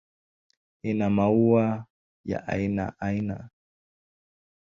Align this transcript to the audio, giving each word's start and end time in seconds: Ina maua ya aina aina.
Ina 0.83 1.09
maua 1.09 1.85
ya 2.25 2.47
aina 2.47 2.93
aina. 2.99 3.49